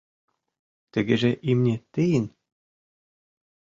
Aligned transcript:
—Тыгеже 0.91 1.31
имне 1.49 1.75
тыйын. 1.93 2.25